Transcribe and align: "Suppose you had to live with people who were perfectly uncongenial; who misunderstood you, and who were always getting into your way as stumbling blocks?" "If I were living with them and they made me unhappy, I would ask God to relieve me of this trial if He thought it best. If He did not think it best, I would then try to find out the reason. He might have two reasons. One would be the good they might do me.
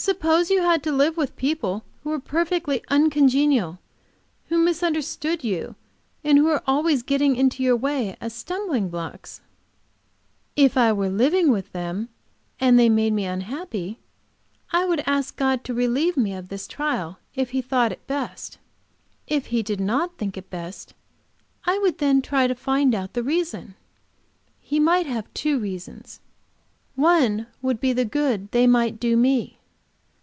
"Suppose 0.00 0.48
you 0.48 0.62
had 0.62 0.84
to 0.84 0.92
live 0.92 1.16
with 1.16 1.34
people 1.34 1.82
who 2.04 2.10
were 2.10 2.20
perfectly 2.20 2.84
uncongenial; 2.88 3.80
who 4.48 4.56
misunderstood 4.56 5.42
you, 5.42 5.74
and 6.22 6.38
who 6.38 6.44
were 6.44 6.62
always 6.68 7.02
getting 7.02 7.34
into 7.34 7.64
your 7.64 7.74
way 7.74 8.16
as 8.20 8.32
stumbling 8.32 8.90
blocks?" 8.90 9.40
"If 10.54 10.76
I 10.76 10.92
were 10.92 11.08
living 11.08 11.50
with 11.50 11.72
them 11.72 12.10
and 12.60 12.78
they 12.78 12.88
made 12.88 13.12
me 13.12 13.24
unhappy, 13.24 13.98
I 14.70 14.84
would 14.84 15.02
ask 15.04 15.34
God 15.34 15.64
to 15.64 15.74
relieve 15.74 16.16
me 16.16 16.32
of 16.32 16.48
this 16.48 16.68
trial 16.68 17.18
if 17.34 17.50
He 17.50 17.60
thought 17.60 17.90
it 17.90 18.06
best. 18.06 18.56
If 19.26 19.46
He 19.46 19.64
did 19.64 19.80
not 19.80 20.16
think 20.16 20.36
it 20.36 20.48
best, 20.48 20.94
I 21.64 21.76
would 21.78 21.98
then 21.98 22.22
try 22.22 22.46
to 22.46 22.54
find 22.54 22.94
out 22.94 23.14
the 23.14 23.24
reason. 23.24 23.74
He 24.60 24.78
might 24.78 25.06
have 25.06 25.26
two 25.34 25.58
reasons. 25.58 26.20
One 26.94 27.48
would 27.60 27.80
be 27.80 27.92
the 27.92 28.04
good 28.04 28.52
they 28.52 28.68
might 28.68 29.00
do 29.00 29.16
me. 29.16 29.56